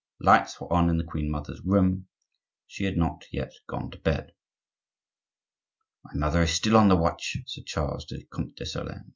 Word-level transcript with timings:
Lights 0.19 0.59
were 0.59 0.73
on 0.73 0.89
in 0.89 0.97
the 0.97 1.03
queen 1.03 1.29
mother's 1.29 1.61
room; 1.63 2.07
she 2.65 2.85
had 2.85 2.97
not 2.97 3.25
yet 3.31 3.53
gone 3.67 3.91
to 3.91 3.99
bed. 3.99 4.31
"My 6.03 6.15
mother 6.15 6.41
is 6.41 6.49
still 6.51 6.75
on 6.75 6.87
the 6.87 6.95
watch," 6.95 7.37
said 7.45 7.67
Charles 7.67 8.05
to 8.05 8.17
the 8.17 8.25
Comte 8.25 8.55
de 8.55 8.63
Solern. 8.65 9.03